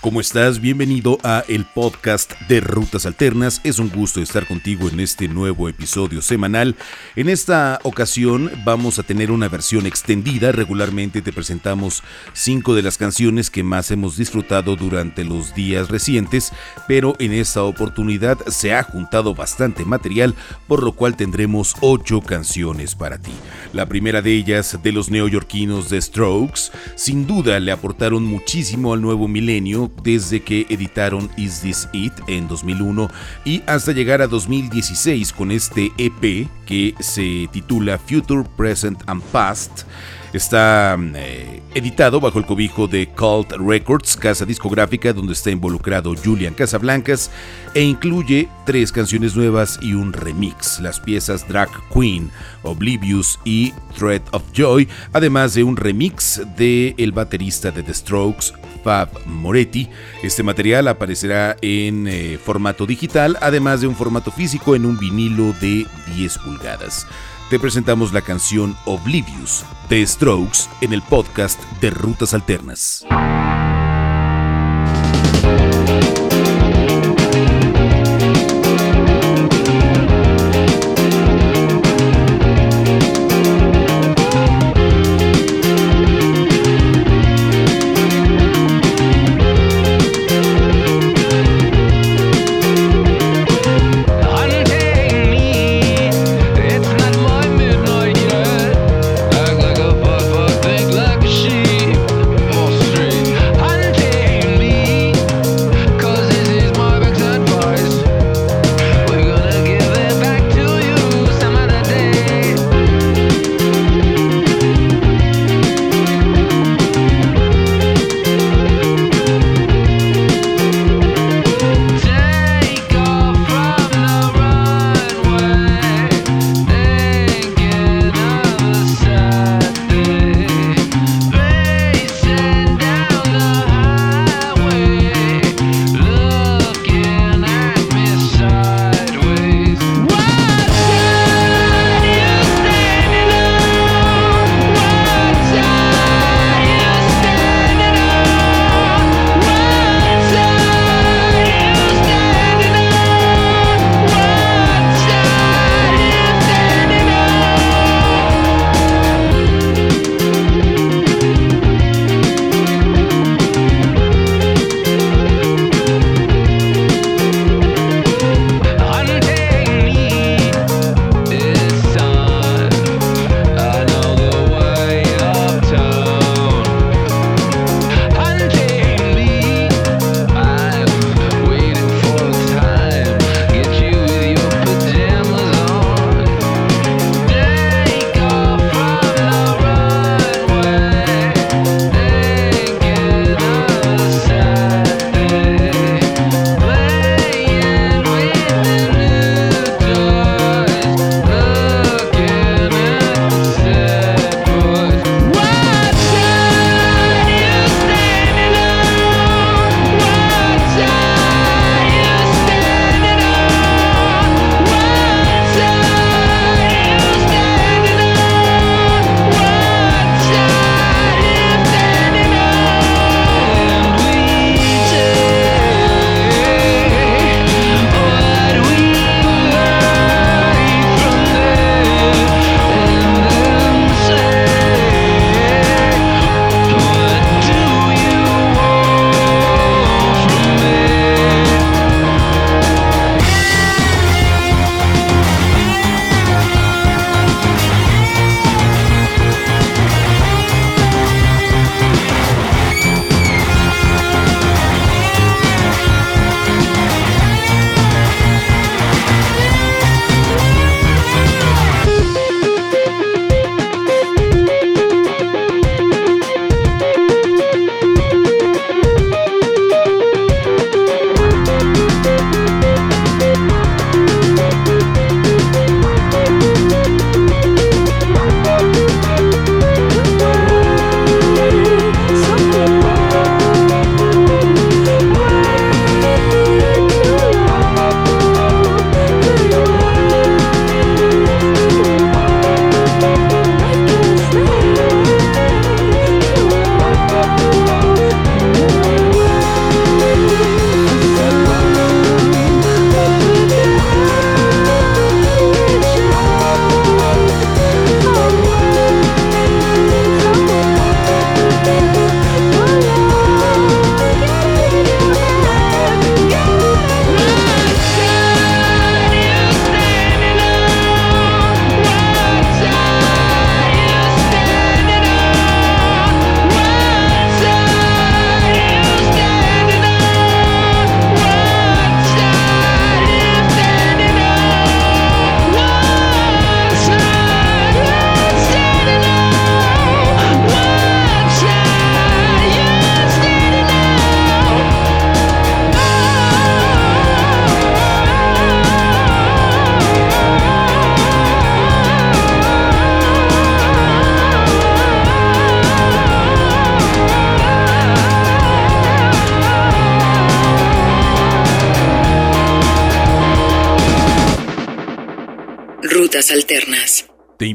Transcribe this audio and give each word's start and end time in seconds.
¿Cómo 0.00 0.22
estás? 0.22 0.62
Bienvenido 0.62 1.18
a 1.22 1.44
el 1.46 1.66
podcast 1.66 2.32
de 2.48 2.60
Rutas 2.60 3.04
Alternas. 3.04 3.60
Es 3.64 3.78
un 3.78 3.90
gusto 3.90 4.22
estar 4.22 4.46
contigo 4.46 4.88
en 4.88 4.98
este 4.98 5.28
nuevo 5.28 5.68
episodio 5.68 6.22
semanal. 6.22 6.74
En 7.16 7.28
esta 7.28 7.78
ocasión 7.82 8.50
vamos 8.64 8.98
a 8.98 9.02
tener 9.02 9.30
una 9.30 9.48
versión 9.48 9.84
extendida. 9.84 10.52
Regularmente 10.52 11.20
te 11.20 11.34
presentamos 11.34 12.02
cinco 12.32 12.74
de 12.74 12.80
las 12.80 12.96
canciones 12.96 13.50
que 13.50 13.62
más 13.62 13.90
hemos 13.90 14.16
disfrutado 14.16 14.74
durante 14.74 15.22
los 15.22 15.54
días 15.54 15.90
recientes, 15.90 16.50
pero 16.88 17.14
en 17.18 17.34
esta 17.34 17.62
oportunidad 17.64 18.38
se 18.46 18.72
ha 18.72 18.82
juntado 18.82 19.34
bastante 19.34 19.84
material, 19.84 20.34
por 20.66 20.82
lo 20.82 20.92
cual 20.92 21.14
tendremos 21.14 21.74
ocho 21.82 22.22
canciones 22.22 22.94
para 22.94 23.18
ti. 23.18 23.32
La 23.74 23.84
primera 23.84 24.22
de 24.22 24.32
ellas, 24.32 24.78
de 24.82 24.92
los 24.92 25.10
neoyorquinos 25.10 25.90
de 25.90 26.00
Strokes, 26.00 26.70
sin 26.94 27.26
duda 27.26 27.60
le 27.60 27.70
aportaron 27.70 28.24
muchísimo 28.24 28.94
al 28.94 29.02
nuevo 29.02 29.28
milenio 29.28 29.89
desde 30.02 30.42
que 30.42 30.66
editaron 30.68 31.30
Is 31.36 31.60
This 31.60 31.88
It 31.92 32.12
en 32.26 32.48
2001 32.48 33.08
y 33.44 33.62
hasta 33.66 33.92
llegar 33.92 34.22
a 34.22 34.26
2016 34.26 35.32
con 35.32 35.50
este 35.50 35.90
EP 35.98 36.48
que 36.66 36.94
se 37.00 37.48
titula 37.52 37.98
Future, 37.98 38.44
Present 38.56 39.02
and 39.06 39.22
Past. 39.32 39.84
Está 40.32 40.96
eh, 41.16 41.60
editado 41.74 42.20
bajo 42.20 42.38
el 42.38 42.46
cobijo 42.46 42.86
de 42.86 43.08
Cult 43.08 43.52
Records, 43.52 44.16
casa 44.16 44.44
discográfica 44.44 45.12
donde 45.12 45.32
está 45.32 45.50
involucrado 45.50 46.14
Julian 46.14 46.54
Casablancas, 46.54 47.32
e 47.74 47.82
incluye 47.82 48.48
tres 48.64 48.92
canciones 48.92 49.34
nuevas 49.34 49.78
y 49.82 49.94
un 49.94 50.12
remix, 50.12 50.78
las 50.78 51.00
piezas 51.00 51.48
Drag 51.48 51.68
Queen, 51.92 52.30
Oblivious 52.62 53.40
y 53.44 53.72
Thread 53.98 54.22
of 54.30 54.44
Joy, 54.54 54.88
además 55.12 55.54
de 55.54 55.64
un 55.64 55.76
remix 55.76 56.40
de 56.56 56.94
el 56.96 57.10
baterista 57.10 57.72
de 57.72 57.82
The 57.82 57.94
Strokes, 57.94 58.52
Fab 58.84 59.08
Moretti. 59.26 59.88
Este 60.22 60.42
material 60.42 60.88
aparecerá 60.88 61.56
en 61.60 62.06
eh, 62.06 62.38
formato 62.42 62.86
digital, 62.86 63.36
además 63.40 63.80
de 63.80 63.88
un 63.88 63.96
formato 63.96 64.30
físico 64.30 64.74
en 64.74 64.86
un 64.86 64.98
vinilo 64.98 65.52
de 65.60 65.86
10 66.14 66.38
pulgadas. 66.38 67.06
Te 67.50 67.58
presentamos 67.58 68.12
la 68.12 68.22
canción 68.22 68.76
Oblivious 68.84 69.64
de 69.88 70.06
Strokes 70.06 70.68
en 70.82 70.92
el 70.92 71.02
podcast 71.02 71.60
de 71.80 71.90
Rutas 71.90 72.32
Alternas. 72.32 73.04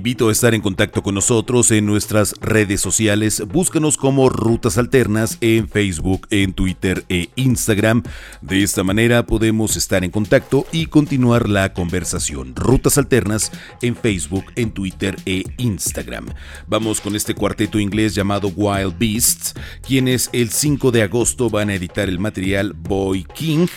Invito 0.06 0.30
a 0.30 0.32
estar 0.32 0.54
en 0.54 0.62
contacto 0.62 1.02
con 1.02 1.16
nosotros 1.16 1.72
en 1.72 1.88
nuestras 1.88 2.36
redes 2.56 2.80
sociales. 2.80 3.44
Búscanos 3.52 3.98
como 3.98 4.30
Rutas 4.30 4.78
Alternas 4.78 5.38
en 5.42 5.68
Facebook, 5.68 6.26
en 6.30 6.54
Twitter 6.54 7.04
e 7.10 7.28
Instagram. 7.36 8.02
De 8.42 8.64
esta 8.64 8.82
manera 8.82 9.26
podemos 9.26 9.76
estar 9.76 10.06
en 10.06 10.10
contacto 10.10 10.66
y 10.72 10.86
continuar 10.86 11.50
la 11.50 11.74
conversación. 11.74 12.56
Rutas 12.56 12.98
Alternas 12.98 13.52
en 13.82 13.98
Facebook, 13.98 14.46
en 14.56 14.72
Twitter 14.72 15.18
e 15.26 15.44
Instagram. 15.58 16.28
Vamos 16.66 17.02
con 17.02 17.18
este 17.18 17.36
cuarteto 17.36 17.78
inglés 17.78 18.16
llamado 18.16 18.48
Wild 18.56 18.98
Beasts, 18.98 19.54
quienes 19.86 20.30
el 20.32 20.50
5 20.50 20.92
de 20.92 21.04
agosto 21.04 21.50
van 21.50 21.70
a 21.70 21.76
editar 21.76 22.08
el 22.08 22.20
material 22.20 22.72
Boy 22.72 23.26
King. 23.36 23.68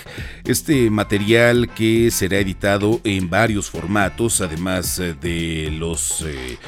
Este 0.44 0.88
material 0.88 1.68
que 1.74 2.12
será 2.12 2.38
editado 2.38 3.00
en 3.02 3.28
varios 3.28 3.70
formatos, 3.70 4.40
además 4.40 5.00
eh, 5.00 5.16
de 5.20 5.72
los 5.72 6.22
eh, 6.22 6.58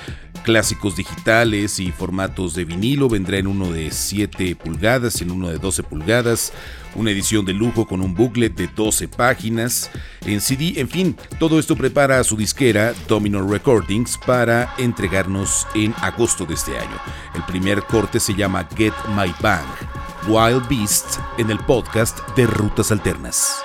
clásicos 0.45 0.97
digitales 0.97 1.79
y 1.81 1.93
formatos 1.93 2.55
de 2.55 2.65
vinilo. 2.65 3.09
Vendrá 3.09 3.39
en 3.39 3.47
uno 3.47 3.71
de 3.71 3.91
7 3.91 4.57
pulgadas, 4.57 5.21
en 5.21 5.31
uno 5.31 5.49
de 5.49 5.59
12 5.59 5.83
pulgadas, 5.83 6.53
una 6.95 7.11
edición 7.11 7.45
de 7.45 7.53
lujo 7.53 7.87
con 7.87 8.01
un 8.01 8.15
booklet 8.15 8.55
de 8.55 8.69
12 8.69 9.09
páginas, 9.09 9.91
en 10.25 10.41
CD, 10.41 10.81
en 10.81 10.89
fin, 10.89 11.17
todo 11.39 11.59
esto 11.59 11.77
prepara 11.77 12.19
a 12.19 12.25
su 12.25 12.37
disquera 12.37 12.95
Domino 13.09 13.47
Recordings 13.47 14.19
para 14.19 14.75
entregarnos 14.79 15.67
en 15.75 15.95
agosto 16.01 16.45
de 16.47 16.55
este 16.55 16.79
año. 16.79 17.01
El 17.35 17.43
primer 17.45 17.83
corte 17.85 18.21
se 18.21 18.35
llama 18.35 18.69
Get 18.77 18.95
My 19.17 19.33
Bang, 19.41 19.67
Wild 20.29 20.69
Beast 20.69 21.19
en 21.39 21.51
el 21.51 21.59
podcast 21.61 22.19
de 22.37 22.47
Rutas 22.47 22.91
Alternas. 22.93 23.63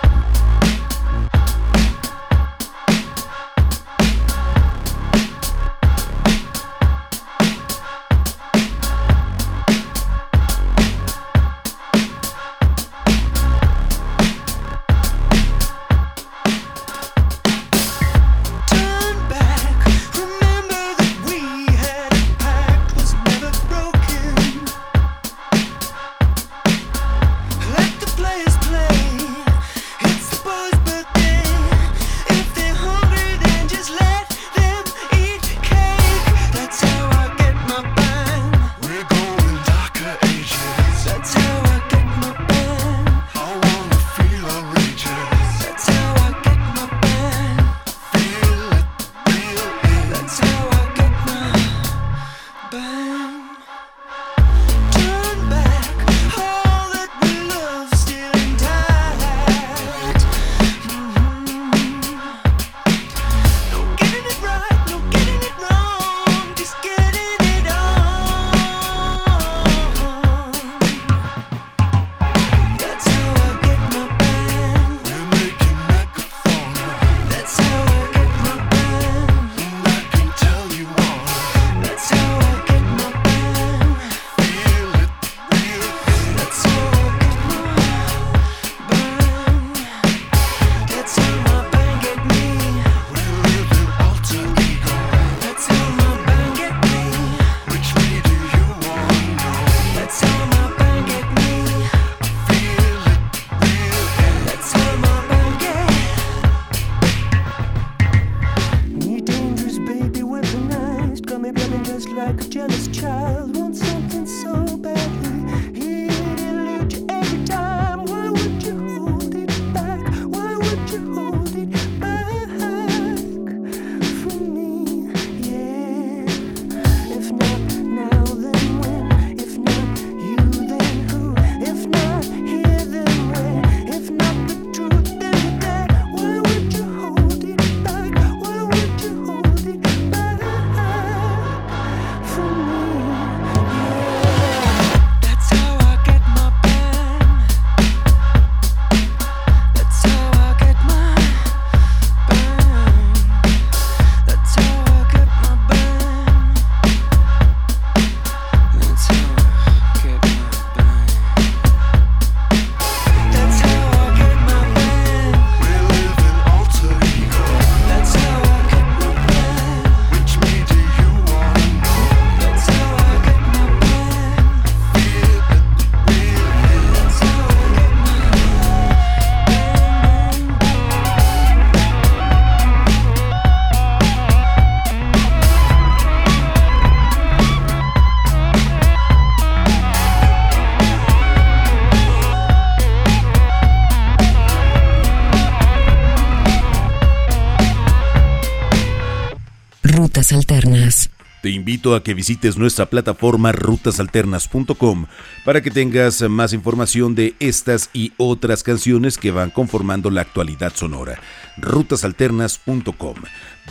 Alternas. 200.33 201.09
Te 201.42 201.52
invito 201.52 201.95
a 201.95 202.04
que 202.04 202.14
visites 202.14 202.57
nuestra 202.57 202.87
plataforma 202.87 203.52
rutasalternas.com 203.52 205.06
para 205.45 205.61
que 205.61 205.69
tengas 205.71 206.21
más 206.23 206.54
información 206.54 207.14
de 207.14 207.35
estas 207.40 207.92
y 207.94 208.14
otras 208.18 208.64
canciones 208.64 209.18
que 209.18 209.31
van 209.31 209.52
conformando 209.52 210.09
la 210.09 210.21
actualidad 210.21 210.73
sonora. 210.75 211.19
rutasalternas.com. 211.57 213.16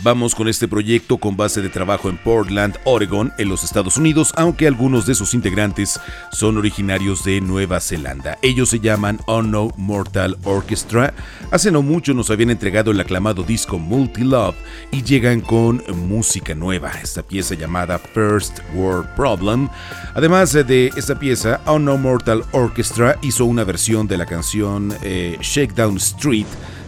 Vamos 0.03 0.35
con 0.35 0.47
este 0.47 0.67
proyecto 0.67 1.17
con 1.17 1.37
base 1.37 1.61
de 1.61 1.69
trabajo 1.69 2.09
en 2.09 2.17
Portland, 2.17 2.77
Oregon, 2.83 3.33
en 3.37 3.49
los 3.49 3.63
Estados 3.63 3.97
Unidos, 3.97 4.33
aunque 4.35 4.67
algunos 4.67 5.05
de 5.05 5.15
sus 5.15 5.33
integrantes 5.33 5.99
son 6.31 6.57
originarios 6.57 7.23
de 7.23 7.41
Nueva 7.41 7.79
Zelanda. 7.79 8.37
Ellos 8.41 8.69
se 8.69 8.79
llaman 8.79 9.19
Unknown 9.25 9.71
Mortal 9.77 10.37
Orchestra. 10.43 11.13
Hace 11.49 11.71
no 11.71 11.81
mucho 11.81 12.13
nos 12.13 12.29
habían 12.29 12.49
entregado 12.51 12.91
el 12.91 12.99
aclamado 12.99 13.43
disco 13.43 13.79
Multi 13.79 14.23
Love 14.23 14.55
y 14.91 15.01
llegan 15.01 15.41
con 15.41 15.81
música 16.07 16.53
nueva, 16.53 16.91
esta 17.01 17.23
pieza 17.23 17.55
llamada 17.55 17.97
First 17.97 18.59
World 18.75 19.09
Problem. 19.15 19.69
Además 20.13 20.53
de 20.53 20.91
esta 20.95 21.17
pieza, 21.17 21.61
Unknown 21.65 22.01
Mortal 22.01 22.43
Orchestra 22.51 23.17
hizo 23.21 23.45
una 23.45 23.63
versión 23.63 24.07
de 24.07 24.17
la 24.17 24.25
canción 24.25 24.93
eh, 25.01 25.37
Shakedown 25.41 25.97
Street 25.97 26.47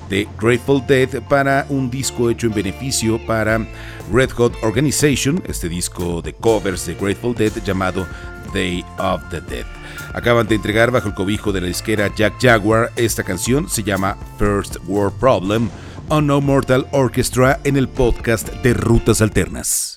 de 0.10 0.28
Grateful 0.40 0.86
Dead 0.86 1.22
para 1.24 1.66
un 1.70 1.90
disco 1.90 2.30
hecho 2.30 2.48
en 2.48 2.54
beneficio 2.54 3.20
para 3.26 3.66
Red 4.12 4.32
Hot 4.32 4.54
Organization, 4.64 5.42
este 5.48 5.70
disco 5.70 6.22
de 6.22 6.34
covers 6.34 6.86
de 6.86 6.96
Grateful 6.96 7.36
Dead 7.36 7.52
llamado 7.64 8.08
Day 8.54 8.84
of 8.98 9.22
the 9.30 9.42
Dead. 9.42 9.66
Acaban 10.14 10.48
de 10.48 10.56
entregar 10.56 10.92
bajo 10.92 11.10
el 11.10 11.14
cobijo 11.14 11.52
de 11.52 11.62
la 11.62 11.68
disquera 11.68 12.12
Jack 12.16 12.36
Jaguar 12.42 12.92
esta 12.96 13.24
canción, 13.24 13.70
se 13.70 13.84
llama 13.84 14.18
First 14.40 14.78
World 14.88 15.18
Problem, 15.20 15.70
on 16.10 16.28
No 16.28 16.42
Mortal 16.42 16.88
Orchestra 16.92 17.60
en 17.64 17.78
el 17.78 17.88
podcast 17.88 18.50
de 18.64 18.74
Rutas 18.74 19.22
Alternas. 19.22 19.97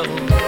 Rutas 0.00 0.39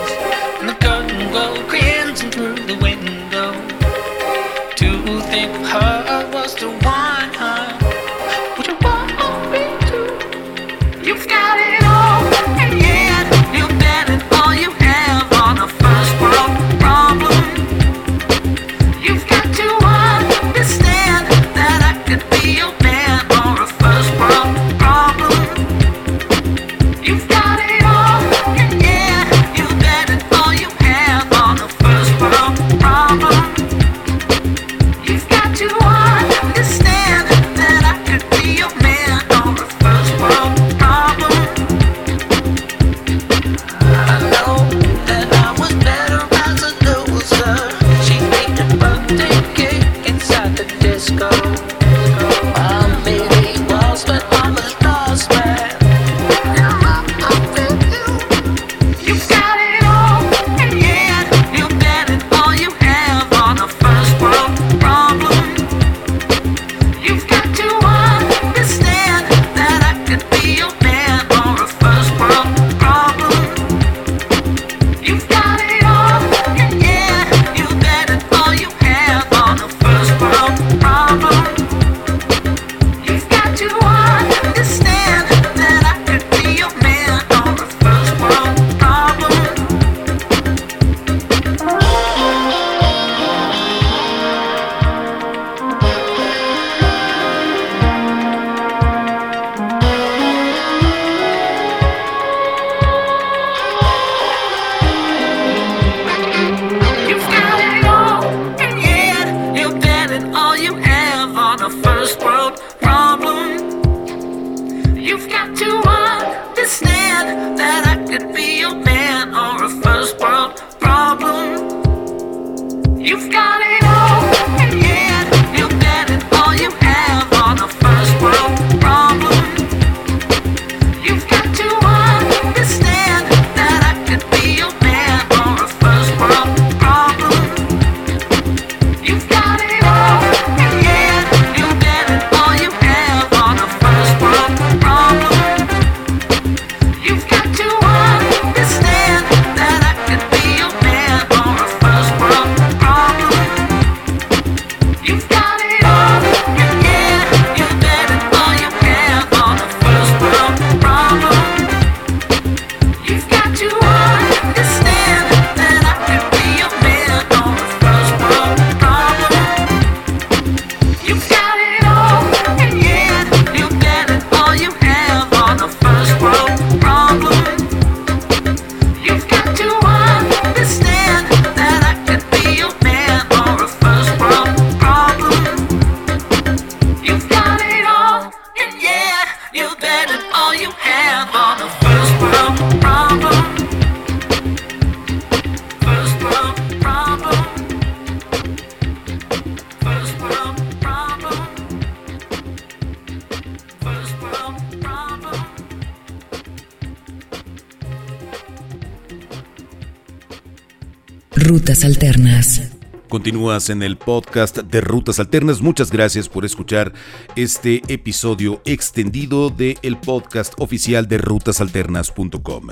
En 213.52 213.82
el 213.82 213.98
podcast 213.98 214.60
de 214.60 214.80
Rutas 214.80 215.20
Alternas. 215.20 215.60
Muchas 215.60 215.92
gracias 215.92 216.26
por 216.26 216.46
escuchar 216.46 216.94
este 217.36 217.82
episodio 217.88 218.62
extendido 218.64 219.50
del 219.50 219.78
el 219.82 219.98
podcast 219.98 220.54
oficial 220.58 221.06
de 221.06 221.18
rutasalternas.com. 221.18 222.68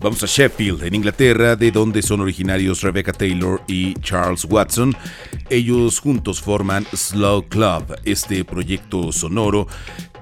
Vamos 0.00 0.22
a 0.22 0.26
Sheffield, 0.26 0.84
en 0.84 0.94
Inglaterra, 0.94 1.54
de 1.54 1.70
donde 1.70 2.00
son 2.00 2.22
originarios 2.22 2.80
Rebecca 2.80 3.12
Taylor 3.12 3.60
y 3.66 3.92
Charles 3.96 4.46
Watson. 4.46 4.96
Ellos 5.50 6.00
juntos 6.00 6.40
forman 6.40 6.86
Slow 6.94 7.46
Club, 7.50 7.94
este 8.04 8.42
proyecto 8.46 9.12
sonoro 9.12 9.66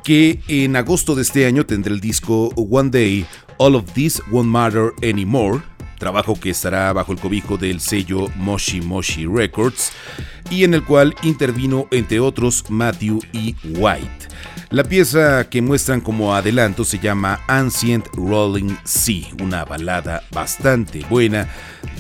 que 0.03 0.41
en 0.49 0.75
agosto 0.75 1.15
de 1.15 1.23
este 1.23 1.47
año 1.47 1.65
tendrá 1.65 1.95
el 1.95 2.01
disco 2.01 2.49
One 2.57 2.91
Day, 2.91 3.25
All 3.59 3.77
of 3.77 3.93
This 3.93 4.21
Won't 4.33 4.49
Matter 4.49 4.91
Anymore 5.05 5.70
trabajo 6.01 6.35
que 6.41 6.51
estará 6.51 6.93
bajo 6.93 7.13
el 7.13 7.21
cobijo 7.21 7.57
del 7.57 7.79
sello 7.79 8.27
Moshi 8.35 8.81
Moshi 8.81 9.27
Records 9.27 9.93
y 10.51 10.65
en 10.65 10.75
el 10.75 10.85
cual 10.85 11.15
intervino 11.23 11.87
entre 11.93 12.19
otros 12.19 12.65
Matthew 12.69 13.21
E. 13.33 13.55
White. 13.77 14.29
La 14.71 14.83
pieza 14.85 15.49
que 15.49 15.63
muestran 15.63 16.01
como 16.01 16.35
adelanto 16.35 16.85
se 16.85 16.99
llama 16.99 17.41
Ancient 17.47 18.07
Rolling 18.15 18.77
Sea, 18.85 19.27
una 19.41 19.65
balada 19.65 20.23
bastante 20.33 21.05
buena 21.09 21.49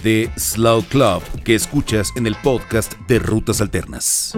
de 0.02 0.30
Slow 0.36 0.82
Club 0.84 1.22
que 1.44 1.54
escuchas 1.54 2.10
en 2.16 2.26
el 2.26 2.36
podcast 2.36 2.94
de 3.06 3.18
Rutas 3.18 3.60
Alternas. 3.60 4.36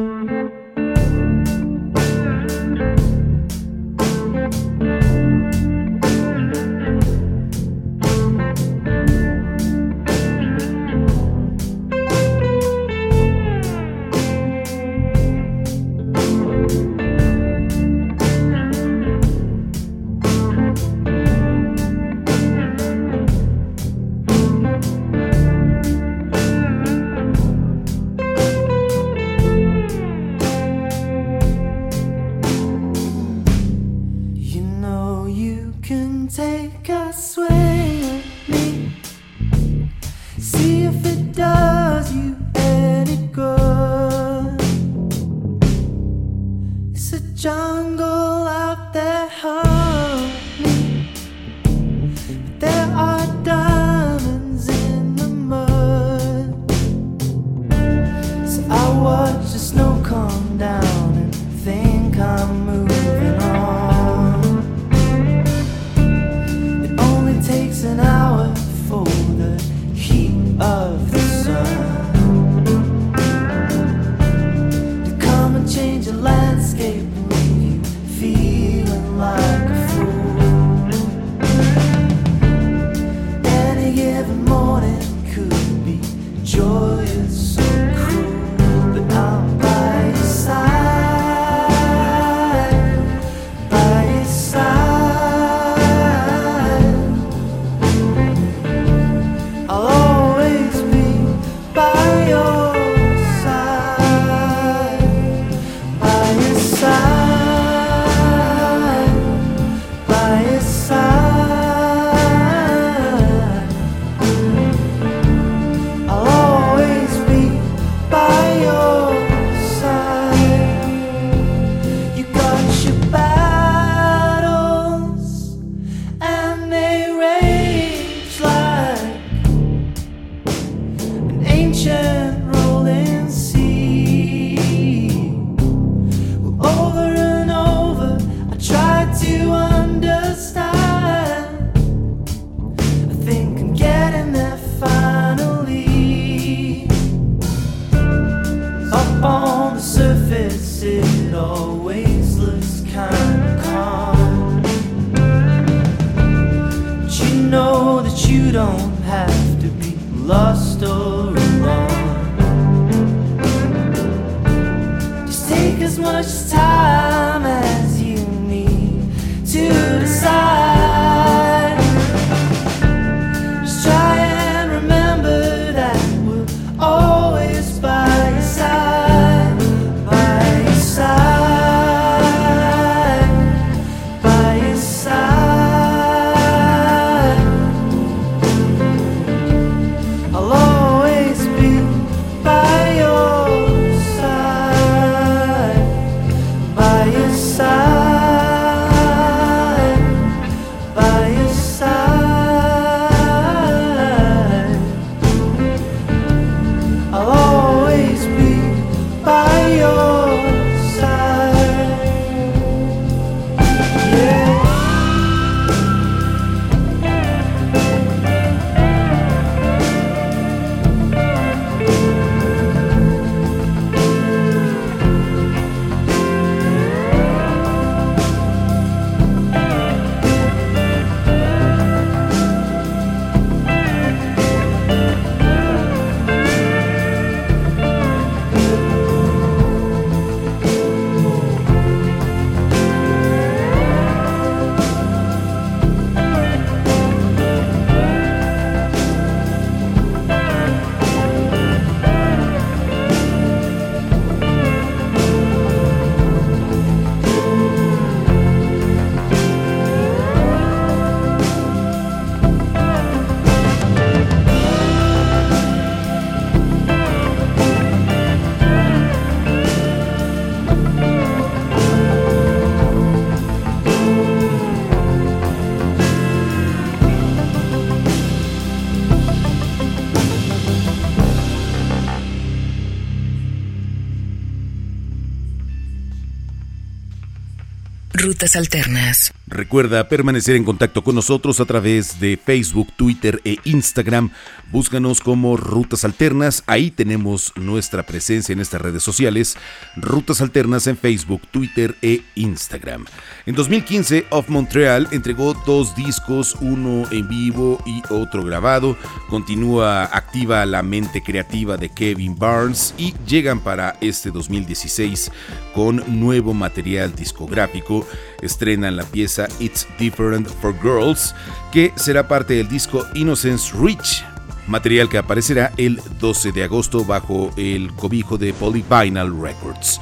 Rutas 288.42 288.57
Alternas. 288.57 289.33
Recuerda 289.46 290.09
permanecer 290.09 290.57
en 290.57 290.64
contacto 290.64 291.05
con 291.05 291.14
nosotros 291.14 291.61
a 291.61 291.64
través 291.64 292.18
de 292.18 292.37
Facebook, 292.42 292.92
Twitter 292.96 293.40
e 293.44 293.59
Instagram. 293.64 294.31
Búscanos 294.72 295.20
como 295.20 295.57
Rutas 295.57 296.05
Alternas. 296.05 296.64
Ahí 296.66 296.90
tenemos 296.90 297.52
nuestra 297.55 298.05
presencia 298.05 298.52
en 298.52 298.61
estas 298.61 298.81
redes 298.81 299.05
sociales. 299.05 299.57
Rutas 299.94 300.40
Alternas 300.40 300.88
en 300.88 300.96
Facebook, 300.96 301.42
Twitter 301.52 301.94
e 302.02 302.22
Instagram. 302.35 303.05
En 303.46 303.55
2015, 303.55 304.26
Off 304.31 304.48
Montreal 304.48 305.07
entregó 305.12 305.55
dos 305.66 305.94
discos, 305.94 306.57
uno 306.61 307.05
en 307.12 307.28
vivo 307.28 307.81
y 307.87 308.02
otro 308.11 308.42
grabado. 308.42 308.96
Continúa 309.28 310.05
activa 310.05 310.66
la 310.66 310.83
mente 310.83 311.22
creativa 311.22 311.76
de 311.76 311.90
Kevin 311.90 312.37
Barnes 312.37 312.94
y 312.96 313.14
llegan 313.24 313.61
para 313.61 313.98
este 314.00 314.31
2016 314.31 315.31
con 315.74 316.02
nuevo 316.18 316.55
material 316.55 317.14
discográfico. 317.14 318.07
Estrenan 318.42 318.96
la 318.96 319.05
pieza 319.05 319.48
It's 319.59 319.87
Different 319.98 320.48
for 320.61 320.74
Girls, 320.83 321.35
que 321.72 321.92
será 321.96 322.28
parte 322.28 322.55
del 322.55 322.68
disco 322.68 323.07
Innocence 323.14 323.72
Reach, 323.74 324.24
material 324.66 325.09
que 325.09 325.18
aparecerá 325.18 325.72
el 325.76 326.00
12 326.20 326.52
de 326.52 326.64
agosto 326.64 327.05
bajo 327.05 327.52
el 327.57 327.92
cobijo 327.94 328.37
de 328.37 328.52
Polyvinyl 328.52 329.40
Records. 329.40 330.00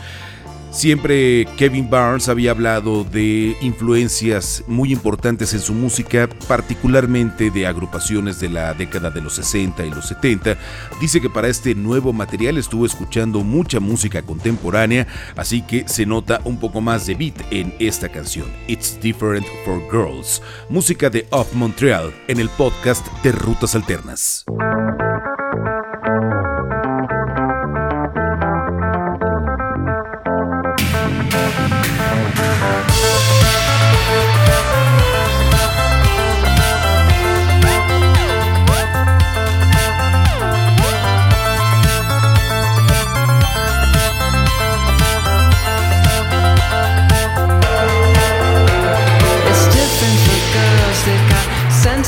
Siempre 0.70 1.46
Kevin 1.56 1.90
Barnes 1.90 2.28
había 2.28 2.52
hablado 2.52 3.02
de 3.02 3.56
influencias 3.60 4.62
muy 4.68 4.92
importantes 4.92 5.52
en 5.52 5.58
su 5.58 5.74
música, 5.74 6.28
particularmente 6.46 7.50
de 7.50 7.66
agrupaciones 7.66 8.38
de 8.38 8.50
la 8.50 8.72
década 8.74 9.10
de 9.10 9.20
los 9.20 9.34
60 9.34 9.84
y 9.84 9.90
los 9.90 10.06
70. 10.06 10.56
Dice 11.00 11.20
que 11.20 11.28
para 11.28 11.48
este 11.48 11.74
nuevo 11.74 12.12
material 12.12 12.56
estuvo 12.56 12.86
escuchando 12.86 13.40
mucha 13.40 13.80
música 13.80 14.22
contemporánea, 14.22 15.08
así 15.36 15.60
que 15.62 15.88
se 15.88 16.06
nota 16.06 16.40
un 16.44 16.60
poco 16.60 16.80
más 16.80 17.04
de 17.04 17.14
beat 17.16 17.34
en 17.50 17.74
esta 17.80 18.08
canción, 18.08 18.46
It's 18.68 18.96
Different 19.00 19.46
for 19.64 19.82
Girls, 19.90 20.40
música 20.68 21.10
de 21.10 21.26
Off 21.30 21.52
Montreal 21.52 22.14
en 22.28 22.38
el 22.38 22.48
podcast 22.50 23.04
de 23.24 23.32
Rutas 23.32 23.74
Alternas. 23.74 24.44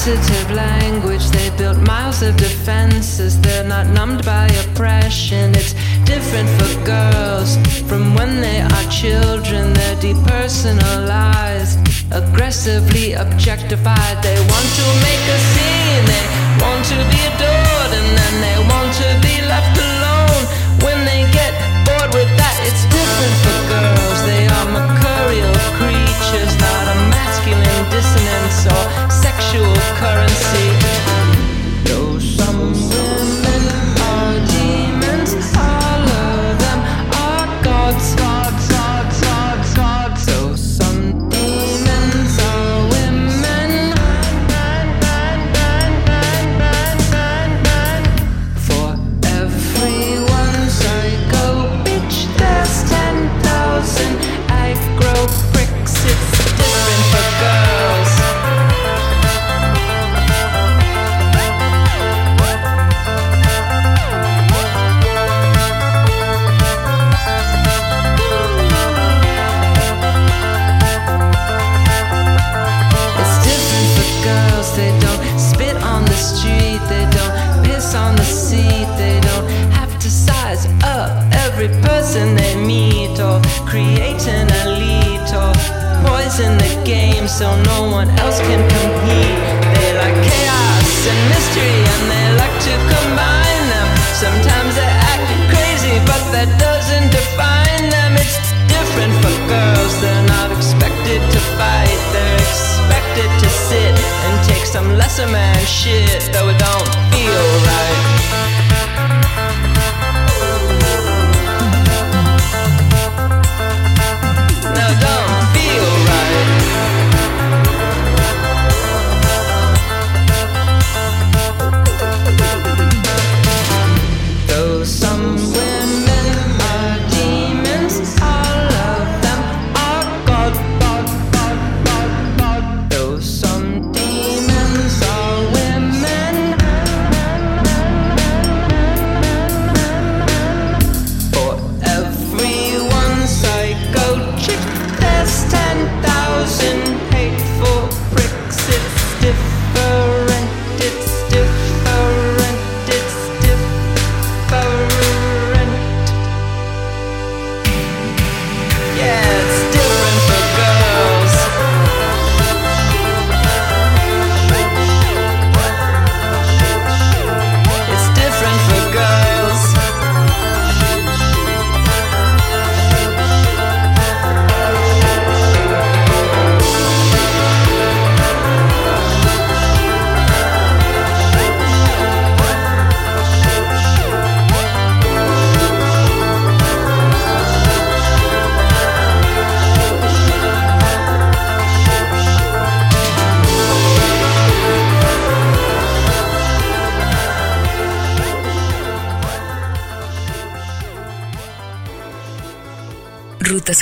Sensitive 0.03 0.51
language. 0.51 1.31
They 1.31 1.51
built 1.57 1.79
miles 1.87 2.23
of 2.23 2.37
defenses. 2.37 3.41
They're 3.41 3.62
not 3.62 3.87
numbed 3.87 4.25
by 4.25 4.47
oppression. 4.65 5.55
It's 5.55 5.75
different 6.05 6.49
for 6.59 6.71
girls 6.85 7.57
from 7.88 8.15
when 8.17 8.41
they 8.41 8.62
are 8.62 8.87
children. 8.91 9.73
They're 9.73 10.01
depersonalized, 10.03 11.79
aggressively 12.11 13.12
objectified. 13.12 14.17
They 14.27 14.38
want 14.53 14.69
to 14.81 14.87
make 15.07 15.25
a 15.37 15.38
scene. 15.53 16.05
They 16.11 16.25
want 16.59 16.83
to 16.91 16.99
be 17.12 17.21
adored, 17.31 17.93
and 18.01 18.09
then 18.19 18.35
they 18.47 18.59
want 18.73 18.91
to 19.03 19.09
be 19.23 19.35
left 19.47 19.79
alone. 19.79 20.43
When 20.83 20.99
they 21.07 21.23
get 21.31 21.55
bored 21.87 22.11
with 22.11 22.31
that, 22.43 22.57
it's 22.67 22.85
different 22.91 23.37
for 23.45 23.59
girls. 23.71 24.19
They 24.27 24.51
are 24.51 24.67
mercurial 24.67 25.55
creatures, 25.79 26.53
not 26.59 26.85
a 26.91 26.97
masculine 27.15 27.85
dissonance 27.95 28.67
or 28.67 29.12
virtual 29.53 29.75
currency. 29.97 30.82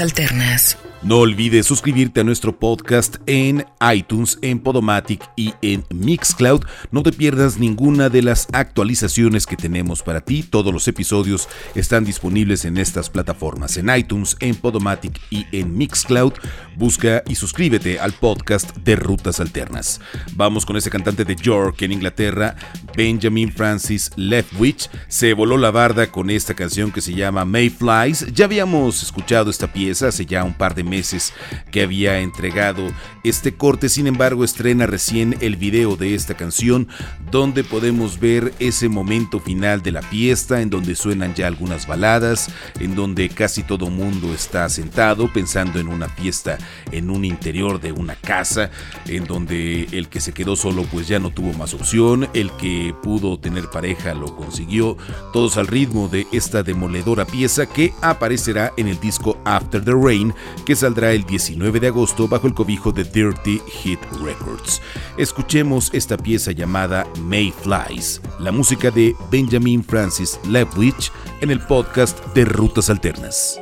Alternas. 0.00 0.39
No 1.02 1.20
olvides 1.20 1.64
suscribirte 1.64 2.20
a 2.20 2.24
nuestro 2.24 2.58
podcast 2.58 3.16
en 3.24 3.64
iTunes, 3.94 4.38
en 4.42 4.58
Podomatic 4.58 5.30
y 5.34 5.54
en 5.62 5.82
Mixcloud. 5.88 6.66
No 6.90 7.02
te 7.02 7.10
pierdas 7.10 7.58
ninguna 7.58 8.10
de 8.10 8.20
las 8.20 8.46
actualizaciones 8.52 9.46
que 9.46 9.56
tenemos 9.56 10.02
para 10.02 10.20
ti. 10.20 10.42
Todos 10.42 10.74
los 10.74 10.86
episodios 10.88 11.48
están 11.74 12.04
disponibles 12.04 12.66
en 12.66 12.76
estas 12.76 13.08
plataformas, 13.08 13.78
en 13.78 13.88
iTunes, 13.96 14.36
en 14.40 14.54
Podomatic 14.54 15.18
y 15.30 15.46
en 15.52 15.74
Mixcloud. 15.74 16.34
Busca 16.76 17.22
y 17.26 17.34
suscríbete 17.34 17.98
al 17.98 18.12
podcast 18.12 18.76
de 18.76 18.94
Rutas 18.96 19.40
Alternas. 19.40 20.02
Vamos 20.34 20.66
con 20.66 20.76
ese 20.76 20.90
cantante 20.90 21.24
de 21.24 21.34
York 21.34 21.80
en 21.80 21.92
Inglaterra, 21.92 22.56
Benjamin 22.94 23.50
Francis 23.50 24.10
Leftwich. 24.16 24.90
Se 25.08 25.32
voló 25.32 25.56
la 25.56 25.70
barda 25.70 26.12
con 26.12 26.28
esta 26.28 26.52
canción 26.52 26.92
que 26.92 27.00
se 27.00 27.14
llama 27.14 27.46
Mayflies. 27.46 28.34
Ya 28.34 28.44
habíamos 28.44 29.02
escuchado 29.02 29.48
esta 29.48 29.72
pieza 29.72 30.08
hace 30.08 30.26
ya 30.26 30.44
un 30.44 30.52
par 30.52 30.74
de 30.74 30.89
meses 30.90 31.33
que 31.70 31.83
había 31.83 32.18
entregado 32.18 32.92
este 33.24 33.55
corte, 33.55 33.88
sin 33.88 34.07
embargo 34.07 34.44
estrena 34.44 34.87
recién 34.87 35.37
el 35.40 35.57
video 35.57 35.96
de 35.96 36.14
esta 36.14 36.35
canción 36.35 36.88
donde 37.31 37.64
podemos 37.64 38.18
ver 38.18 38.53
ese 38.59 38.88
momento 38.88 39.40
final 39.40 39.83
de 39.83 39.92
la 39.92 40.03
fiesta 40.03 40.61
en 40.61 40.68
donde 40.68 40.94
suenan 40.94 41.35
ya 41.35 41.46
algunas 41.46 41.87
baladas, 41.87 42.50
en 42.81 42.94
donde 42.94 43.29
casi 43.29 43.62
todo 43.62 43.88
mundo 43.88 44.35
está 44.35 44.68
sentado 44.68 45.33
pensando 45.33 45.79
en 45.79 45.88
una 45.88 46.09
fiesta 46.09 46.59
en 46.90 47.11
un 47.11 47.24
interior 47.24 47.81
de 47.81 47.92
una 47.92 48.16
casa, 48.16 48.70
en 49.07 49.24
donde 49.24 49.85
el 49.92 50.09
que 50.09 50.20
se 50.20 50.33
quedó 50.33 50.57
solo 50.57 50.85
pues 50.85 51.07
ya 51.07 51.18
no 51.18 51.31
tuvo 51.31 51.53
más 51.53 51.74
opción, 51.74 52.29
el 52.35 52.50
que 52.53 52.94
pudo 53.03 53.38
tener 53.38 53.70
pareja 53.70 54.14
lo 54.14 54.35
consiguió, 54.37 54.96
todos 55.33 55.57
al 55.57 55.66
ritmo 55.66 56.09
de 56.09 56.26
esta 56.33 56.62
demoledora 56.62 57.24
pieza 57.24 57.66
que 57.66 57.92
aparecerá 58.03 58.72
en 58.76 58.88
el 58.88 58.98
disco 58.98 59.40
After 59.44 59.85
the 59.85 59.92
Rain 59.92 60.35
que 60.64 60.74
saldrá 60.80 61.12
el 61.12 61.24
19 61.24 61.78
de 61.80 61.88
agosto 61.88 62.26
bajo 62.26 62.46
el 62.46 62.54
cobijo 62.54 62.92
de 62.92 63.04
Dirty 63.04 63.60
Hit 63.68 64.00
Records. 64.22 64.80
Escuchemos 65.16 65.90
esta 65.92 66.16
pieza 66.16 66.52
llamada 66.52 67.06
Mayflies, 67.20 68.20
la 68.38 68.50
música 68.50 68.90
de 68.90 69.14
Benjamin 69.30 69.84
Francis 69.84 70.40
Lepwich 70.48 71.12
en 71.40 71.50
el 71.50 71.60
podcast 71.60 72.24
de 72.34 72.44
Rutas 72.44 72.90
Alternas. 72.90 73.60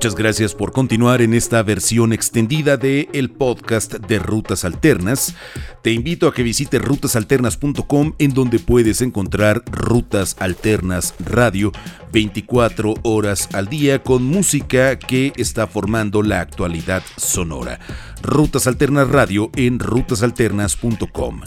Muchas 0.00 0.14
gracias 0.14 0.54
por 0.54 0.72
continuar 0.72 1.20
en 1.20 1.34
esta 1.34 1.62
versión 1.62 2.14
extendida 2.14 2.78
de 2.78 3.10
el 3.12 3.28
podcast 3.28 3.96
de 3.96 4.18
Rutas 4.18 4.64
Alternas. 4.64 5.34
Te 5.82 5.92
invito 5.92 6.26
a 6.26 6.32
que 6.32 6.42
visites 6.42 6.80
rutasalternas.com 6.80 8.14
en 8.18 8.32
donde 8.32 8.60
puedes 8.60 9.02
encontrar 9.02 9.62
Rutas 9.70 10.36
Alternas 10.38 11.14
Radio 11.18 11.70
24 12.12 12.94
horas 13.02 13.50
al 13.52 13.68
día 13.68 14.02
con 14.02 14.24
música 14.24 14.98
que 14.98 15.34
está 15.36 15.66
formando 15.66 16.22
la 16.22 16.40
actualidad 16.40 17.02
sonora. 17.18 17.78
Rutas 18.22 18.66
Alternas 18.66 19.06
Radio 19.06 19.50
en 19.54 19.78
rutasalternas.com. 19.78 21.42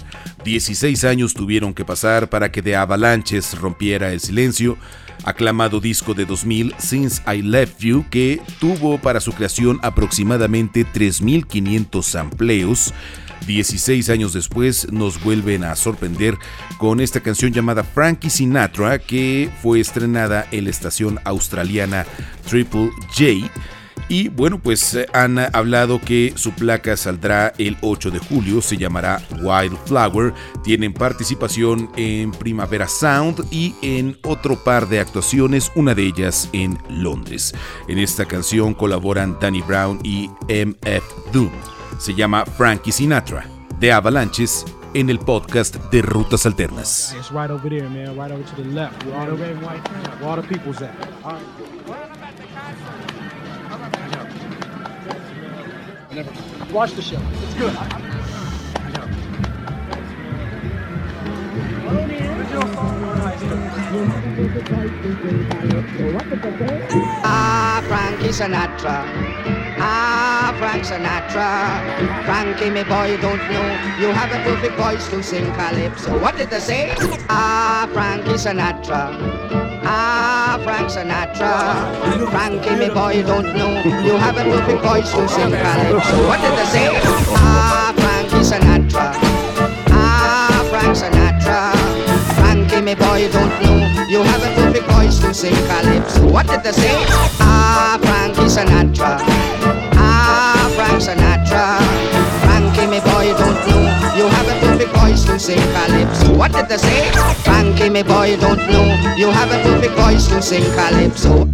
16 0.46 1.04
años 1.06 1.34
tuvieron 1.34 1.74
que 1.74 1.86
pasar 1.86 2.30
para 2.30 2.52
que 2.52 2.62
de 2.62 2.76
Avalanches 2.76 3.58
rompiera 3.58 4.14
el 4.14 4.20
silencio. 4.20 4.78
Aclamado 5.24 5.80
disco 5.80 6.14
de 6.14 6.26
2000, 6.26 6.76
Since 6.78 7.22
I 7.32 7.42
Left 7.42 7.80
You, 7.80 8.06
que 8.10 8.42
tuvo 8.60 8.98
para 8.98 9.20
su 9.20 9.32
creación 9.34 9.80
aproximadamente 9.82 10.86
3.500 10.86 12.20
amplios 12.20 12.94
16 13.46 14.10
años 14.10 14.34
después 14.34 14.92
nos 14.92 15.22
vuelven 15.22 15.64
a 15.64 15.76
sorprender 15.76 16.38
con 16.78 17.00
esta 17.00 17.20
canción 17.20 17.52
llamada 17.52 17.84
Frankie 17.84 18.30
Sinatra 18.30 19.00
que 19.00 19.50
fue 19.62 19.80
estrenada 19.80 20.48
en 20.52 20.66
la 20.66 20.70
estación 20.70 21.20
australiana 21.26 22.06
Triple 22.48 22.90
J. 23.10 23.52
Y 24.10 24.30
bueno, 24.30 24.60
pues 24.60 24.94
eh, 24.96 25.08
han 25.14 25.40
hablado 25.40 26.00
que 26.00 26.34
su 26.36 26.52
placa 26.52 26.98
saldrá 26.98 27.54
el 27.58 27.78
8 27.82 28.12
de 28.12 28.20
julio, 28.20 28.62
se 28.62 28.78
llamará 28.78 29.22
Wildflower. 29.42 30.34
Tienen 30.64 30.94
participación 30.94 31.90
en 31.96 32.32
Primavera 32.32 32.88
Sound 32.88 33.46
y 33.52 33.76
en 33.82 34.18
otro 34.24 34.64
par 34.64 34.88
de 34.88 35.00
actuaciones, 35.00 35.72
una 35.76 35.96
de 35.96 36.04
ellas 36.04 36.50
en 36.54 36.78
Londres. 36.90 37.54
En 37.88 37.98
esta 37.98 38.26
canción 38.26 38.74
colaboran 38.74 39.38
Danny 39.40 39.62
Brown 39.62 40.00
y 40.04 40.30
MF 40.48 41.32
Doom. 41.32 41.52
Se 41.98 42.14
llama 42.14 42.46
Frankie 42.46 42.92
Sinatra, 42.92 43.46
de 43.80 43.92
Avalanches, 43.92 44.66
en 44.94 45.10
el 45.10 45.20
podcast 45.20 45.76
de 45.92 46.02
Rutas 46.02 46.46
Alternas. 46.46 47.16
Watch 56.14 56.94
the 56.94 57.02
show. 57.02 57.20
It's 57.42 57.54
good. 57.56 57.74
Ah, 67.26 67.84
Frankie 67.88 68.30
Sinatra. 68.30 69.08
Ah, 69.80 70.54
Frank 70.60 70.84
Sinatra. 70.84 72.26
Frankie, 72.26 72.70
me 72.70 72.84
boy, 72.84 73.18
don't 73.18 73.42
know. 73.50 73.98
You 74.00 74.10
have 74.14 74.32
a 74.32 74.38
perfect 74.44 74.76
voice 74.76 75.08
to 75.10 75.24
sing 75.24 75.52
calypso. 75.54 76.20
What 76.20 76.38
did 76.38 76.52
they 76.52 76.60
say? 76.60 76.96
Ah, 77.30 77.90
Frankie 77.92 78.38
Sinatra. 78.38 79.73
Ah, 79.86 80.60
Frank 80.64 80.90
Sinatra. 80.90 82.32
Frankie, 82.32 82.76
me 82.76 82.90
boy, 82.90 83.14
you 83.14 83.24
don't 83.24 83.54
know. 83.56 83.82
You 84.04 84.16
have 84.18 84.38
a 84.38 84.44
perfect 84.44 84.82
voice 84.82 85.12
to 85.12 85.28
sing 85.28 85.52
calypso. 85.52 86.28
What 86.28 86.40
did 86.42 86.58
they 86.58 86.66
say? 86.72 86.88
Ah, 87.36 87.94
Frankie 87.96 88.44
Sinatra. 88.44 89.14
Ah, 89.92 90.66
Frank 90.70 90.96
Sinatra. 90.96 91.74
Frankie, 92.40 92.82
me 92.82 92.96
boy, 92.96 93.18
you 93.24 93.30
don't 93.30 93.52
know. 93.62 93.78
You 94.08 94.24
have 94.24 94.44
a 94.44 94.54
perfect 94.56 94.86
voice 94.92 95.20
to 95.20 95.34
sing 95.34 95.56
calypso. 95.68 96.32
What 96.32 96.48
did 96.48 96.64
they 96.64 96.72
say? 96.72 96.96
Ah, 97.40 98.00
Frankie 98.02 98.48
Sinatra. 98.48 99.20
Ah, 100.00 100.72
Frank 100.76 101.02
Sinatra. 101.02 101.80
Frankie, 102.46 102.88
me 102.88 103.00
boy, 103.00 103.28
you 103.28 103.36
don't 103.36 103.60
know. 103.68 103.84
You 104.16 104.28
have 104.28 104.48
perfect 104.86 105.02
voice 105.02 105.26
to 105.26 105.40
sing 105.40 105.60
calypso. 105.74 106.36
What 106.36 106.52
did 106.52 106.68
they 106.68 106.78
say? 106.78 107.12
Frankie, 107.44 107.90
me 107.90 108.04
boy, 108.04 108.38
don't 108.38 108.58
know. 108.58 109.16
You 109.16 109.30
have 109.30 109.52
a 109.52 109.62
perfect 109.64 109.94
voice 109.94 110.28
to 110.28 110.42
sing 110.42 110.64
calypso. 110.74 111.50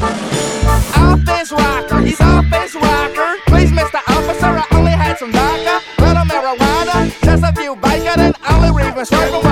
Office 0.96 1.52
rocker, 1.52 2.02
he's 2.02 2.22
office 2.22 2.76
rocker. 2.76 3.36
Please, 3.48 3.72
Mr. 3.72 4.00
Officer, 4.08 4.46
I 4.46 4.66
only 4.72 4.92
had 4.92 5.18
some 5.18 5.32
vodka, 5.32 5.82
little 6.00 6.24
marijuana, 6.26 7.12
just 7.24 7.44
a 7.44 7.54
few 7.60 7.76
bacon, 7.76 8.20
and 8.20 8.36
only 8.50 8.72
reason 8.72 9.06
swerving 9.06 9.49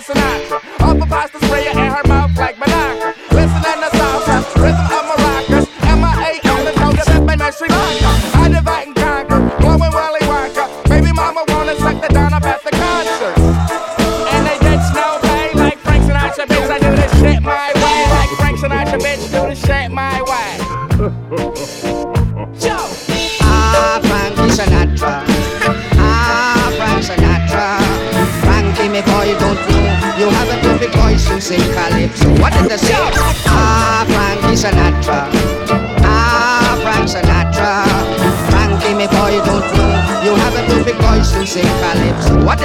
Sinatra. 0.00 0.79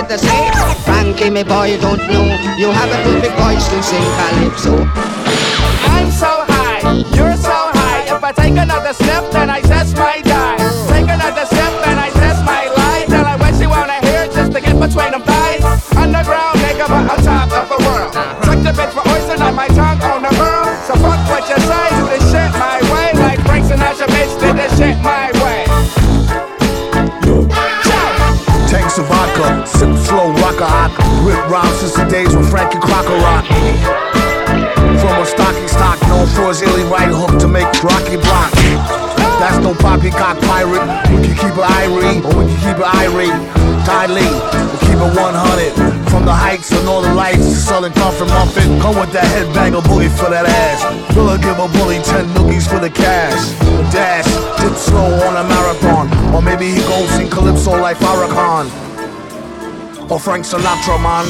Did 0.07 0.19
say? 0.19 0.51
Frankie, 0.85 1.29
me 1.29 1.43
boy, 1.43 1.77
don't 1.81 1.99
know. 2.07 2.25
You 2.57 2.69
have 2.71 2.89
a 2.91 2.99
perfect 3.03 3.35
voice 3.39 3.67
to 3.69 3.81
sing 3.81 4.03
calypso. 4.17 4.75
I'm 5.93 6.11
so 6.11 6.45
high, 6.47 6.79
you're 7.15 7.35
so 7.37 7.57
high. 7.73 8.15
If 8.15 8.23
I 8.23 8.31
take 8.31 8.57
another 8.57 8.93
step, 8.93 9.31
then 9.31 9.49
I 9.49 9.61
Rip 31.25 31.41
rhymes 31.49 31.73
since 31.81 31.95
the 31.97 32.05
days 32.05 32.35
when 32.35 32.45
Frankie 32.45 32.77
Crocker 32.77 33.17
rock. 33.25 33.49
From 35.01 35.17
a 35.17 35.25
stocking 35.25 35.67
stock, 35.67 35.97
known 36.05 36.27
for 36.37 36.53
his 36.53 36.61
illy 36.61 36.85
right 36.85 37.09
hook 37.09 37.39
to 37.41 37.47
make 37.47 37.65
Rocky 37.81 38.21
block. 38.21 38.53
That's 39.41 39.57
no 39.57 39.73
poppycock 39.73 40.37
pirate. 40.45 40.85
We 41.09 41.25
can 41.25 41.33
keep 41.33 41.57
it 41.57 41.65
irie, 41.65 42.21
or 42.21 42.33
we 42.37 42.45
can 42.45 42.59
keep 42.61 42.77
it 42.77 42.85
irate. 42.85 43.33
Ty 43.89 44.05
Lee, 44.13 44.21
we'll 44.21 44.81
keep 44.85 45.01
it 45.01 45.17
100. 45.17 46.09
From 46.13 46.25
the 46.25 46.33
heights 46.33 46.71
of 46.71 46.85
Northern 46.85 47.15
Lights 47.15 47.41
to 47.41 47.57
Southern 47.57 47.93
Comfort 47.93 48.29
Muffin. 48.29 48.79
Come 48.79 48.95
with 48.95 49.11
that 49.11 49.25
headbang 49.33 49.73
of 49.73 49.83
booty 49.85 50.07
for 50.07 50.29
that 50.29 50.45
ass. 50.45 50.85
Villa 51.13 51.37
give 51.37 51.57
a 51.57 51.67
bully 51.73 51.99
10 52.05 52.37
noogies 52.37 52.69
for 52.69 52.79
the 52.79 52.89
cash. 52.89 53.49
Dash, 53.91 54.29
dip 54.61 54.77
slow 54.77 55.09
on 55.25 55.41
a 55.41 55.43
marathon. 55.43 56.05
Or 56.33 56.41
maybe 56.41 56.69
he 56.69 56.81
goes 56.85 57.11
in 57.17 57.29
Calypso 57.29 57.81
like 57.81 57.97
Farrakhan 57.97 58.69
or 60.09 60.19
Frank 60.19 60.45
Sinatra, 60.45 61.01
man. 61.01 61.25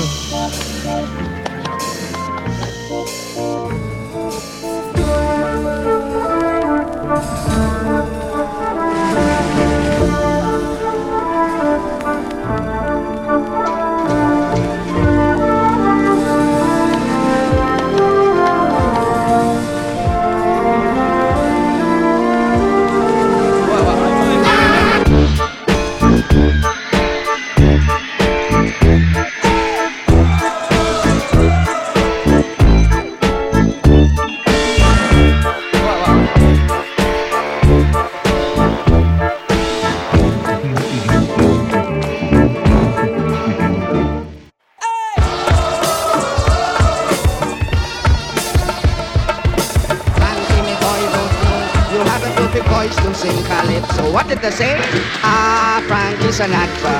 Voice 52.64 52.96
to 52.96 53.14
sing 53.14 53.44
calypso. 53.44 54.12
What 54.12 54.28
did 54.28 54.40
they 54.40 54.52
say? 54.52 54.78
Ah, 55.24 55.84
Frankie 55.88 56.32
Sinatra. 56.32 56.96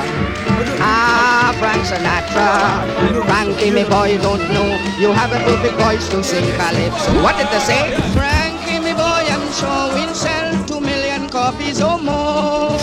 Ah, 0.80 1.54
Frank 1.58 1.82
Sinatra. 1.88 2.48
Frankie, 3.26 3.70
me 3.70 3.84
boy, 3.84 4.18
don't 4.18 4.44
know. 4.52 4.68
You 4.98 5.12
have 5.12 5.32
a 5.32 5.40
perfect 5.44 5.76
voice 5.80 6.08
to 6.10 6.22
sing 6.22 6.44
calypso. 6.56 7.22
What 7.22 7.36
did 7.36 7.48
they 7.48 7.60
say? 7.60 7.82
Frankie, 8.12 8.80
me 8.84 8.92
boy, 8.92 9.22
I'm 9.32 9.46
sure 9.52 9.94
we'll 9.94 10.14
sell 10.14 10.66
two 10.66 10.80
million 10.80 11.28
copies 11.28 11.80
or 11.80 11.98
more. 11.98 12.76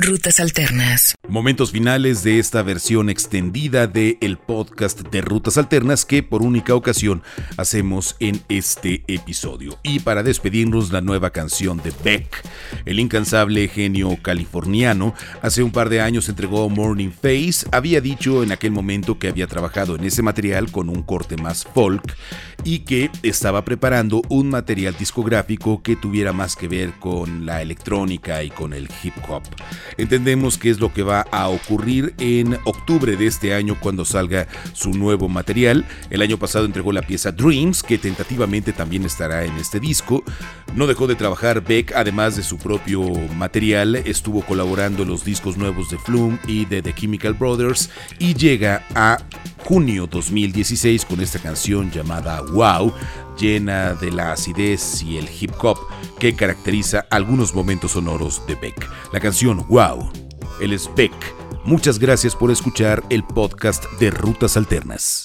Rutas 0.00 0.40
Alternas. 0.40 1.19
Momentos 1.30 1.70
finales 1.70 2.24
de 2.24 2.40
esta 2.40 2.60
versión 2.64 3.08
extendida 3.08 3.86
de 3.86 4.18
el 4.20 4.36
podcast 4.36 5.00
de 5.00 5.20
Rutas 5.20 5.58
Alternas 5.58 6.04
que 6.04 6.24
por 6.24 6.42
única 6.42 6.74
ocasión 6.74 7.22
hacemos 7.56 8.16
en 8.18 8.42
este 8.48 9.04
episodio. 9.06 9.78
Y 9.84 10.00
para 10.00 10.24
despedirnos 10.24 10.90
la 10.90 11.00
nueva 11.00 11.30
canción 11.30 11.80
de 11.84 11.92
Beck, 12.02 12.42
el 12.84 12.98
incansable 12.98 13.68
genio 13.68 14.18
californiano, 14.20 15.14
hace 15.40 15.62
un 15.62 15.70
par 15.70 15.88
de 15.88 16.00
años 16.00 16.28
entregó 16.28 16.68
Morning 16.68 17.10
Face, 17.10 17.64
había 17.70 18.00
dicho 18.00 18.42
en 18.42 18.50
aquel 18.50 18.72
momento 18.72 19.20
que 19.20 19.28
había 19.28 19.46
trabajado 19.46 19.94
en 19.94 20.02
ese 20.02 20.22
material 20.22 20.72
con 20.72 20.88
un 20.88 21.04
corte 21.04 21.36
más 21.36 21.62
folk 21.62 22.16
y 22.64 22.80
que 22.80 23.08
estaba 23.22 23.64
preparando 23.64 24.22
un 24.30 24.50
material 24.50 24.96
discográfico 24.98 25.80
que 25.80 25.94
tuviera 25.94 26.32
más 26.32 26.56
que 26.56 26.66
ver 26.66 26.90
con 26.98 27.46
la 27.46 27.62
electrónica 27.62 28.42
y 28.42 28.50
con 28.50 28.72
el 28.72 28.88
hip 29.04 29.14
hop. 29.28 29.44
Entendemos 29.96 30.58
que 30.58 30.70
es 30.70 30.80
lo 30.80 30.92
que 30.92 31.04
va 31.04 31.19
a 31.30 31.48
ocurrir 31.48 32.14
en 32.18 32.58
octubre 32.64 33.16
de 33.16 33.26
este 33.26 33.54
año 33.54 33.76
cuando 33.80 34.04
salga 34.04 34.48
su 34.72 34.90
nuevo 34.90 35.28
material. 35.28 35.86
El 36.10 36.22
año 36.22 36.38
pasado 36.38 36.64
entregó 36.64 36.92
la 36.92 37.02
pieza 37.02 37.32
Dreams, 37.32 37.82
que 37.82 37.98
tentativamente 37.98 38.72
también 38.72 39.04
estará 39.04 39.44
en 39.44 39.56
este 39.56 39.80
disco. 39.80 40.24
No 40.74 40.86
dejó 40.86 41.06
de 41.06 41.16
trabajar 41.16 41.62
Beck, 41.62 41.92
además 41.94 42.36
de 42.36 42.42
su 42.42 42.58
propio 42.58 43.02
material, 43.36 43.96
estuvo 43.96 44.42
colaborando 44.42 45.02
en 45.02 45.08
los 45.08 45.24
discos 45.24 45.56
nuevos 45.56 45.90
de 45.90 45.98
Flume 45.98 46.38
y 46.46 46.64
de 46.64 46.82
The 46.82 46.94
Chemical 46.94 47.34
Brothers 47.34 47.90
y 48.18 48.34
llega 48.34 48.84
a 48.94 49.18
junio 49.64 50.06
2016 50.06 51.04
con 51.04 51.20
esta 51.20 51.38
canción 51.38 51.90
llamada 51.90 52.40
Wow, 52.52 52.92
llena 53.38 53.94
de 53.94 54.10
la 54.10 54.32
acidez 54.32 55.02
y 55.02 55.18
el 55.18 55.28
hip 55.28 55.52
hop 55.62 55.78
que 56.18 56.34
caracteriza 56.34 57.06
algunos 57.10 57.54
momentos 57.54 57.92
sonoros 57.92 58.46
de 58.46 58.54
Beck. 58.54 58.88
La 59.12 59.20
canción 59.20 59.64
Wow, 59.68 60.10
él 60.60 60.72
es 60.72 60.90
Beck. 60.94 61.12
Muchas 61.64 61.98
gracias 61.98 62.34
por 62.36 62.50
escuchar 62.50 63.02
el 63.10 63.24
podcast 63.24 63.84
de 63.98 64.10
Rutas 64.10 64.56
Alternas. 64.56 65.24